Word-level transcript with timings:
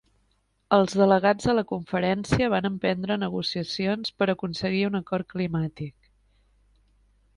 Els 0.77 0.95
delegats 1.01 1.49
de 1.49 1.53
la 1.57 1.63
conferència 1.71 2.47
van 2.55 2.69
emprendre 2.69 3.19
negociacions 3.25 4.15
per 4.23 4.29
aconseguir 4.35 4.81
un 4.91 5.01
acord 5.01 5.33
climàtic. 5.35 6.13